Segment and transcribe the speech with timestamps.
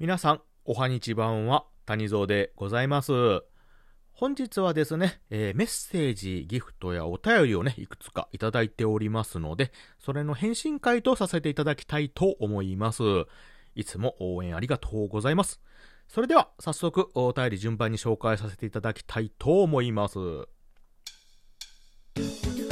[0.00, 3.12] 皆さん、おはにちばんは、谷蔵でございます。
[4.10, 9.70] 本日はですね、えーメッセージ、ギフトやお便りをね、いくつかいただいておりますので、
[10.00, 13.04] それの返信会とさせていただきたいと思います。
[13.76, 15.60] いつも応援ありがとうございます。
[16.08, 20.18] それでは、早速、お便り順番に紹介させていただきたいと思います。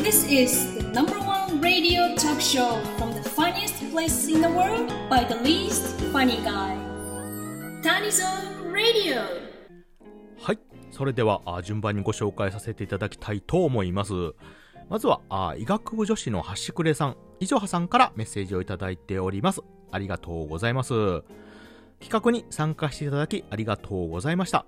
[0.02, 4.92] This is the number one radio talk show from the funniest place in the world
[5.08, 6.91] by the least funny guy.
[7.82, 9.22] Tanizon Radio.
[10.40, 10.58] はい。
[10.92, 14.12] それでは、順番にご紹介させていただきたいと思います。
[14.88, 15.20] まずは、
[15.58, 19.62] 医学部女子の端くれさん、いじょはさんからメッセージをいただいております。
[19.90, 20.92] ありがとうございます。
[21.98, 24.64] 企画に参加していただきありがとうございました。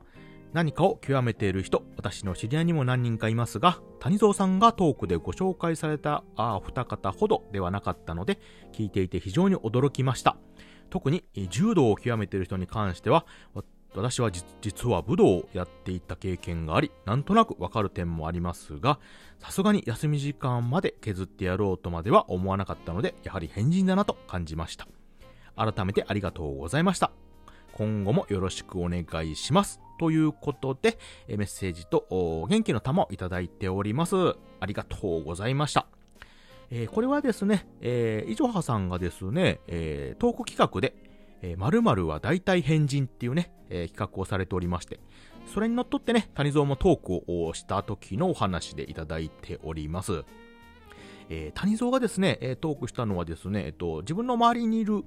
[0.53, 8.41] 何かを極めている人、私の知り合いにも何人かいますが、谷蔵さんがトークでご紹介されたあお二方ほどではなかったので、
[8.73, 10.37] 聞いていて非常に驚きました。
[10.91, 13.27] 特に柔道を極めている人に関しては、
[13.95, 18.99] 私は実は武道をやっていた経験があり、なんとなくわかる点もありますが、
[19.39, 24.89] さすがに休み時間まで削ってやろうとまでは思わなかったので、やはり変人だなと感じました。
[25.57, 27.13] 改めてありがとうございました。
[27.73, 29.81] 今後もよろしくお願いします。
[30.01, 30.99] ということで、
[31.29, 32.07] メッセージと
[32.49, 34.17] 元気の玉をいただいております。
[34.59, 35.94] ありがとうございました。
[36.71, 40.95] えーこれはですね、えー、いはさんがですね、えートーク企画で、
[41.43, 45.01] えー、〇〇は大体変人っていうね、えー企画をされておりまして、
[45.53, 50.25] それにのっとってね、谷蔵もトークをした時のお話でいただいております。
[51.29, 55.05] えー谷蔵がですね、えトークしたのはですね、えっと、自分の周りにいる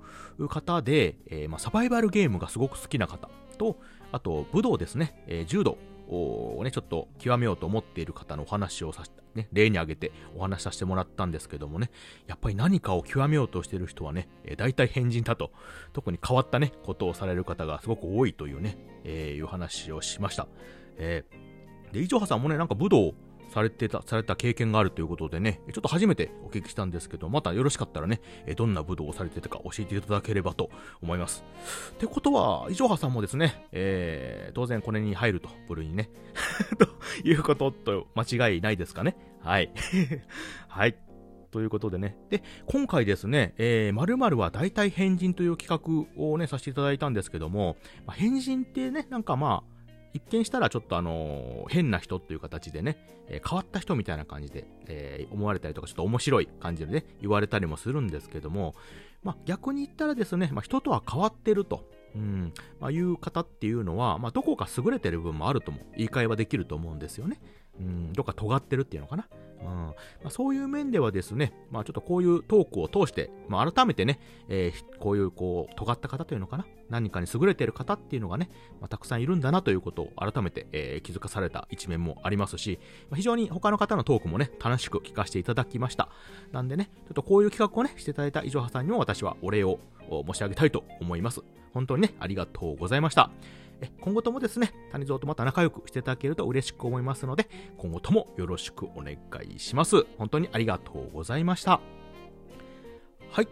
[0.50, 3.80] 方で、えーま、サバイバルゲームがすごく好きな方と、
[4.12, 5.78] あと、武道ですね、えー柔道
[6.10, 11.92] をね、ちょっと極めようと思っている方のお話をさせて、ね、例に挙げてお話しさせてもらったんですけどもね、
[12.28, 15.52] やっぱり何かを極めようとしている人はね、えー大体変人だと、
[15.94, 20.48] 特に変わったね、ことをされる方がすごく多いというね、えーいう話をしました。
[20.98, 23.14] えーで、伊調派さんもね、なんか武道
[23.50, 30.70] されてた、された経験があるということでね、ちょっと初めてお聞きしたんですけど、またよろしかったらね、えどんな武道をされてたか教えていただければと
[31.02, 31.44] 思います。
[31.92, 36.10] ってことは、イチョハさんもですね、えー当然これに入ると、部類にね、
[36.80, 36.88] と
[37.28, 39.16] いうことと間違いないですかね。
[39.40, 39.72] はい。
[40.68, 40.98] はい。
[41.52, 42.18] ということでね。
[42.30, 49.77] で、今回ですね、えー、〇〇は大体変人という企画をね、させていただいたんですけども、まあ、変人ってね、なんかまあ、
[50.18, 52.98] 一見したらちょっとあの変な人っていう形でね、
[53.28, 58.76] え変わった人みたいな感じで、え思われたりとか、ちょっと面白い感じでね、言われたりもするんですけども、
[59.24, 61.88] まあ、逆に言ったらですね、まあ、人とは変わってると。
[62.16, 67.40] うん、まあ、いう方っていうのは、まあ、どこか優れてる部分もあるとも、言い換えはできると思うんですよね。
[67.80, 69.28] うん、どっか尖ってるっていうのかな？
[69.60, 69.96] うんま
[70.26, 82.80] あ、そういう面ではですね、まあ、ちょっとこういうトークを通して、まあ、改めてね、えーこういうこう尖った方というのかな、何かに優れている方っていうのがね、まあ、たくさんいるんだなということを改めて、えー気づかされた一面もありますし、
[83.10, 86.10] まあ、非常に他の方のトークもね、楽しく聞かせていただきました。
[86.52, 89.80] なんでね、ちょっとこういう企画をね、していただいた以上はさんにも私はお礼を
[90.10, 91.42] 申し上げたいと思います。
[91.74, 93.30] 本当にね、ありがとうございました。
[93.82, 97.48] え今後ともですね、谷蔵とまた仲良くしていただけると嬉しく思いますので、
[97.78, 100.06] 今後ともよろしくお願いします。
[100.18, 101.80] 本当にありがとうございました。
[103.30, 103.48] はい。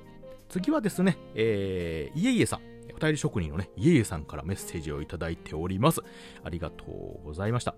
[0.50, 2.62] 次はですね、えー、いえいえさん。
[2.96, 6.02] お便り職人のね、いえいえさんからメッセージをいただいております。
[6.44, 7.76] ありがとうございました。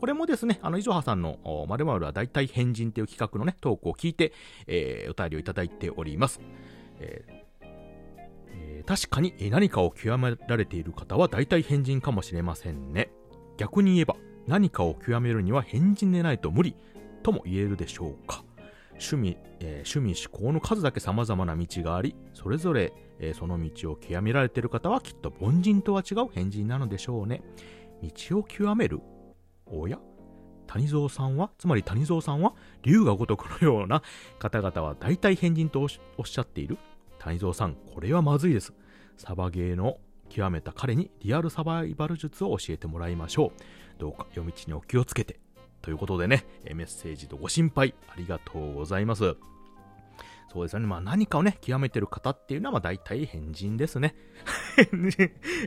[0.00, 4.32] これもですね、あの、いじょはさんの、お〇〇は大体変人という企画のね、トークを聞いて、
[4.66, 6.40] えー、お便りをいただいております。
[6.98, 7.45] えー
[8.86, 13.10] 確かに何かを極められている方は大体変人かもしれませんね。
[13.56, 14.16] 逆に言えば、
[14.46, 16.76] 何かを極めるには変人でないと無理
[17.22, 18.44] とも言えるでしょうか。
[18.90, 27.42] 趣味、えー趣味思考の数だけ様々な道があり、それぞれ、えーその道を極められている方はきっと凡人とは違う変人なのでしょうね。
[28.02, 29.00] 道を極める
[29.66, 29.98] おや？
[30.68, 34.02] 谷蔵さんは、つまり谷蔵さんは、竜が如くのような
[34.38, 36.78] 方々は大体変人とおっしゃっている
[37.26, 38.72] 谷蔵さん、これはまずいです。
[39.16, 39.98] サバゲーの
[40.28, 43.60] 極めた彼にリアルサバイバル術を教えてもらいましょう。
[43.98, 45.40] どうか夜道にお気をつけて。
[45.82, 49.36] ということでね、メッセージとご心配ありがとうございます。
[50.52, 50.86] そうですよね。
[50.86, 54.14] まあ何かをね、極めてる方っていうのはまあ大体変人ですね。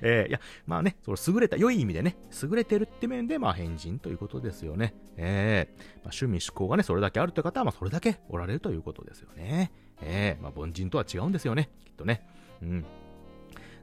[0.02, 4.96] えーいや、まあね、その優れた、良い意味でね、優れてるって面でまあ変人ということですよね。
[5.18, 9.72] えーまあ、趣味思考がね、それだけあるという方はまあそれだけおられるということですよね。
[10.02, 11.70] えーまあ凡人とは違うんですよね。
[11.86, 12.26] きっとね。
[12.62, 12.86] うん。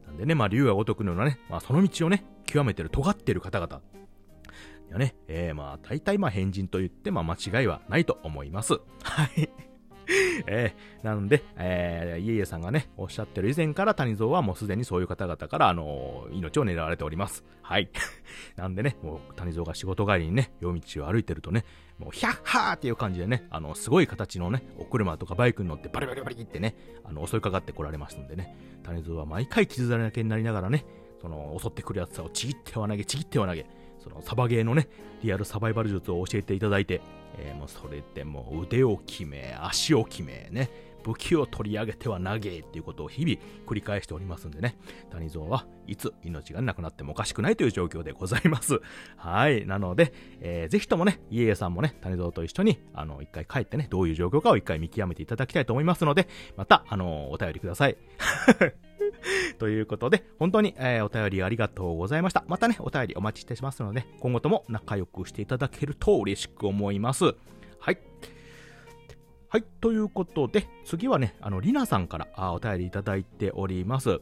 [0.07, 3.81] なんでね、まあ竜が如くのようなね、まあその道をね、極めてる、尖ってる方々。
[4.89, 8.75] いやね、えー、まあ大体まあ変人と言ってまあ間違いはないと思います。
[9.03, 9.49] はい。
[10.47, 17.45] えー、なので、えー、イエイエさんがね、おっしゃってる以前から谷蔵はもうすでにそういう方々から、あのー、命を狙われております。
[17.63, 17.91] はい。
[18.57, 21.65] なんでね、もう谷蔵が仕事帰りにね、夜道を歩いてるとね、
[21.99, 30.85] もうヒャッハーっていう感じでね、あの、すごい形のね、お車とかバイクに乗ってバリバリバリってね、あの、襲いかかってこられますんでね、谷蔵は毎回傷だらけになりながらね、
[31.21, 33.67] その、襲ってくるやつをちぎっては投げ、ちぎっては投げ、
[34.07, 34.89] そのサバゲーのね、
[35.23, 37.01] リアルサバイバル術を教えていただいて、
[37.39, 40.71] えー、もうそれでもう腕を決め、足を決め、ね、
[41.03, 44.77] 武器を取り上げては投げっていうことを日々繰り返しておりますんでね、
[45.11, 48.81] 谷蔵はいつ命がなくなってもおかしくないという状況でございます。
[49.19, 49.67] はい。
[49.67, 57.97] なので、えー、ぜひともね、家家さんもね、谷蔵と一緒に、あの、一回帰ってね、どういう状況かを一回見極めていただきたいと思いますので、また、あの、お便りください。
[59.59, 62.45] ということで、本当に、えー、お便りありがとうございました。
[62.49, 67.35] またね、お便りお待ちしてますので、今後とも仲良くしていただけると嬉しく思います。
[67.79, 67.99] はい。
[69.49, 74.21] はい、ということで、次はね、あの、りなさんからあお便りいただいております。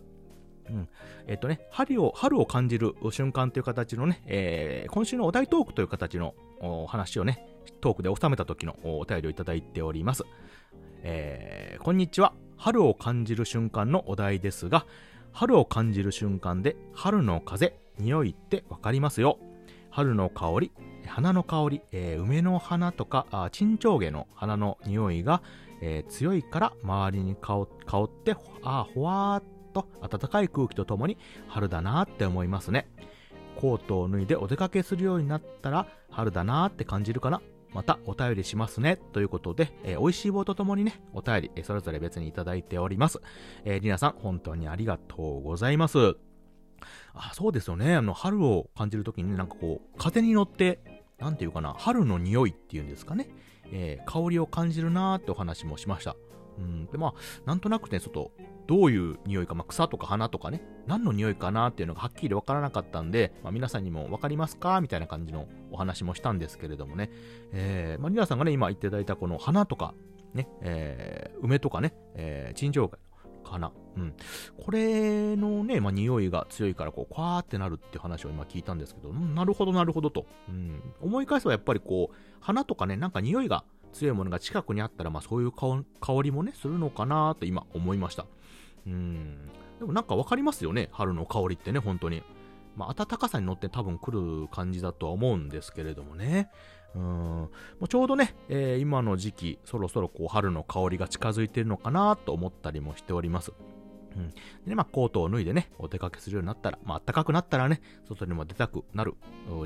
[0.68, 0.88] うん。
[1.26, 7.46] えっ、とね、春を、春を感じる瞬間という形のね、えー、今週のお題トークという形のお話をね、
[7.80, 10.24] トークで収めた時のお便りをいただいております。
[11.02, 12.43] えー、こんにちは。
[12.64, 14.86] 春を感じる瞬間のお題ですが、
[15.32, 19.38] 春を感じる瞬間で、春の風、匂いってわかりますよ。
[19.90, 20.72] 春の香り、
[21.06, 25.42] 花の香り、えー、梅の花とか、あチチョウゲの花の匂いが、
[25.82, 27.68] えー、強いから周りに香っ
[28.24, 29.44] て、あほわーっ
[29.74, 31.18] と暖かい空気とともに
[31.48, 32.88] 春だなって思いますね。
[33.56, 37.42] コートを脱いでお出かけするようになったら春だなって感じるかな。
[37.74, 38.96] またお便りしますね。
[39.12, 43.20] ということで、えー、美味しい棒とともにね、お便り、えー、それぞれ別にいただいております。
[43.64, 46.16] えー、りなさん、本当にありがとうございます。
[47.12, 47.94] あ、そうですよね。
[47.94, 53.28] あの、春を感じるときになんかこう、風に乗ってなんていうかな、春の匂いっていうんですかね、
[53.72, 56.16] えー、香りを感じるなーってお話もしました。
[56.58, 57.12] うん、で、まあ、
[57.46, 58.32] なんとなくね、ちょっと、
[58.66, 64.80] どういう匂いか、まあ、草とか花とかね、何の匂いかなっていうのがはっきりわからなかったんで、まあ、皆さんにもわかりますか？
[64.80, 67.10] みたいな感じのお話もしたんですけれどもね、
[67.52, 69.94] えー、まあ、皆さんがね、今言っていただいたこの花とか、
[70.34, 72.88] ね、えー、梅とかね、えー、鎮静
[73.44, 73.72] かな。
[73.96, 74.14] うん。
[74.58, 80.26] これのね、まあ、匂いが強いから、こう、わーってなるって話を今聞いたんですけど、うん、なるほど、なるほどと。
[80.48, 80.82] うん。
[81.00, 85.84] 思い返せばやっぱりこう、花とかね、なんか匂いが強いものが近くにあったら、まあ、そういう香
[86.22, 88.26] りもね、するのかなと今思いました。
[88.86, 89.38] うん。
[89.78, 92.22] でもなんかわかりますよね、春の香りってね、本当に。
[92.76, 96.50] まあ、暖かさに乗って多分来る感じだとは思うんですけれどもね。
[96.94, 97.50] うんも
[97.82, 103.52] うちょうどね、えー、今の時期、そろそろこう春の香りが近づいてるのかなと思ったりもしております。
[104.16, 104.34] うん。
[104.66, 109.14] で、まあ、コートを脱いでね、お出かけするようになったら、まあ、暖かくなったらね、外にも出たくなる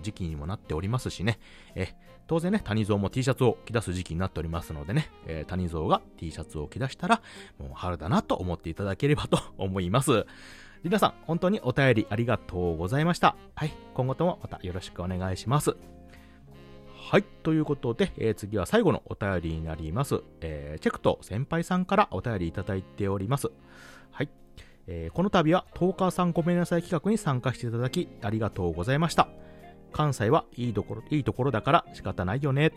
[0.03, 1.39] 時期にもなっておりますしね、
[1.75, 1.95] え
[2.29, 7.23] 当然ね、谷蔵も T シャツを着出す時期になっておりますのでね、えー、谷蔵が T シャツを着出したら、
[7.59, 10.27] もう春だなと思っていただければと 思います。
[10.85, 13.35] 皆さん、本当にお便りありがとうございました。
[13.55, 15.75] はい、今後ともまたよろしくお願いします。
[17.11, 17.23] はい。
[17.43, 20.23] ということで、えー、次は最後のお便りになります。
[20.43, 23.51] えー、チェクト先輩さんからお便りいただいております。
[24.11, 24.29] はい。
[24.87, 29.29] えー、この度は、トーカーさんごめんなさい企画に参加していただき、ありがとうございました。
[29.93, 32.73] 関西はいいところ、いいところだから仕方ないよね。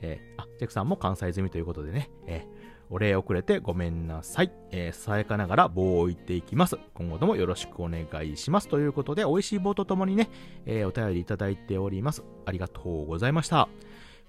[0.00, 2.46] えー、あ、チェクさんも関西済みということでね、え
[2.90, 4.52] お礼遅れてごめんなさい。
[4.70, 6.78] えー、さやかながら棒を置いていきます。
[6.94, 8.68] 今後ともよろしくお願いします。
[8.68, 10.30] ということで、美味しい棒とともにね、
[10.64, 12.22] えー、お便りいただいております。
[12.46, 13.68] ありがとうございました。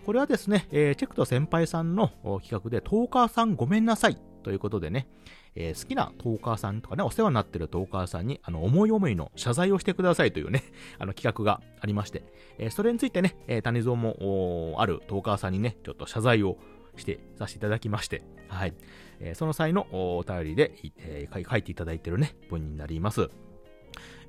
[0.05, 2.09] これはですね、えー、チェクト先輩さんの
[2.41, 5.07] 企画で、トーカーさんごめんなさいということでね、
[5.55, 10.63] えー、好きなトーカーさんとかね、お世話になってるトーカーさんに、あの、思い思いの謝罪をしてくださいというね、
[10.99, 12.23] あの、企画がありまして、
[12.57, 16.57] えー、それについてね、えー、谷蔵も、あるトーカーさんにね、ちょっと謝罪を
[16.97, 18.73] してさせていただきまして、はい。
[19.19, 23.29] えー、その際のお便りで、えー、書いていただいてるね、文になります。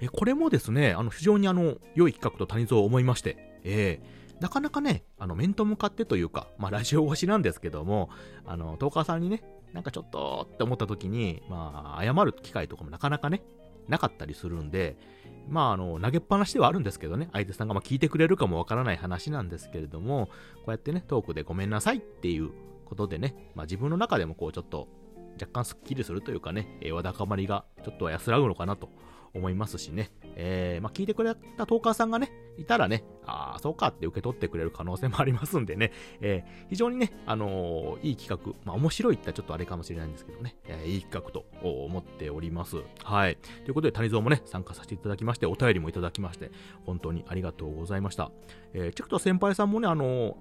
[0.01, 8.09] えー、これもですね、あの、非常にあの、良い企画と谷蔵を思いまして、えー、なかなかね、あの、面と向かってというか、まあ、ラジオ越しなんですけども、
[8.47, 13.43] あの、トーカーさんにね、なんかちょっとって思った時に、まあ、謝る機会とかもなかなかね、
[13.89, 14.97] なかったりするんで、
[15.49, 22.51] まあ、あの、投げっぱなしではあるんですけどね、相手さんがま聞いてくれるかもわからない話なんですけれども、こうやってね、トークでごめんなさいっていう
[22.85, 24.89] ことでね、まあ、自分の中でもこうちょっと
[25.41, 28.91] 若干スッキリするというかね、え、わだかまりがちょっと安らぐのかなと
[29.35, 42.77] 思いますしね、えー、まあ、聞いてくれたトーカーさんがね、いたらね、ああ、そうかって受け取ってくれる可能性もありますんでね、えー、非常にね、あのー、いい企画、まあ、面白いってちょっとあれかもしれないんですけどね、えいい企画と思っております。
[43.05, 43.37] はい。
[43.65, 46.51] ということで、谷蔵もね、参加させていただきまして、お便りもいただきまして、
[46.85, 48.31] 本当にありがとうございました。
[48.75, 50.37] えチェクト先輩さんもね、あの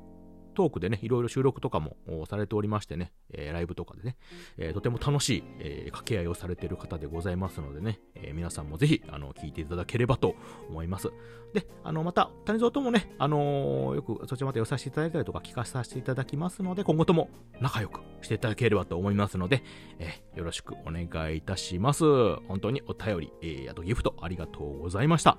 [0.60, 1.96] トークでね、いろいろ収録とかも
[2.30, 4.18] されておりましてね、えー、ライブとかでね、
[4.58, 10.36] えー、とても楽しい、えー、掛け合いをされている方でございますのでね、え皆さんもぜひ、あの、聞いていただければと
[10.68, 11.14] 思います。
[11.54, 17.30] で、あの、また、谷蔵ともね、あのよくそちらまで寄させていただいたりとか聞かさせていただきますので、今後とも
[17.62, 19.64] 仲良くしていただければと思いますので、
[20.00, 22.04] えよろしくお願いいたします。
[22.50, 25.38] 本当にお便り、え、あとギフトありがとうございました。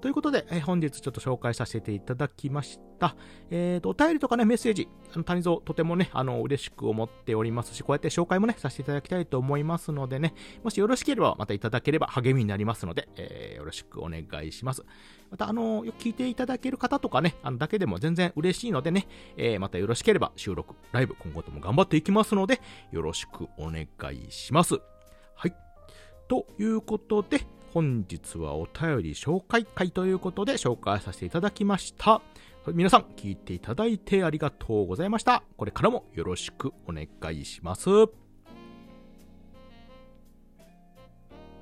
[0.00, 3.16] ということで、えー、本日ちょっと紹介させていただきました。
[3.50, 14.84] えっ、ー、と、お便りとかね、メッセージ、あの、谷蔵とてもね、あの、嬉しく思っておりますし、こうやって紹介もね、させていただきたいと思いますのでね、もしよろしければまたいただければ励みになりますので、えー、よろしくお願いします。
[15.30, 19.06] また、あの、聞いていただける方とかね、あの、だけでも全然嬉しいのでね、
[19.36, 22.60] えー、またよろしければ収録、ライブ、今後とも頑張っていきますので、
[22.92, 24.74] よろしくお願いします。
[25.34, 25.54] はい。
[26.28, 27.40] ということで、
[27.74, 32.22] 本日はお便り紹介会ということで紹介させていただきました。
[32.72, 35.42] 皆さん聞いていただいてありがとうございました。
[35.56, 37.90] これからもよろしくお願いします。